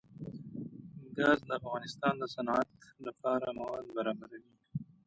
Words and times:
ګاز 1.17 1.39
د 1.47 1.49
افغانستان 1.59 2.13
د 2.17 2.23
صنعت 2.35 2.69
لپاره 3.05 3.45
مواد 3.57 3.85
برابروي. 3.95 4.53